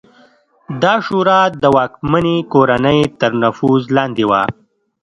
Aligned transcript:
دا 0.81 0.93
شورا 1.05 1.41
د 1.61 1.63
واکمنې 1.75 2.37
کورنۍ 2.53 2.99
تر 3.19 3.31
نفوذ 3.43 3.83
لاندې 3.95 4.23
وه 4.29 4.41